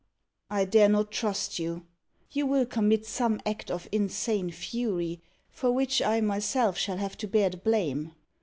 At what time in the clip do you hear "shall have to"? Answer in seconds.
6.75-7.27